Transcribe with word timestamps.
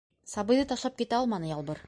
Сабыйҙы 0.31 0.63
ташлап 0.71 0.97
китә 1.03 1.21
алманы 1.21 1.55
Ялбыр. 1.57 1.79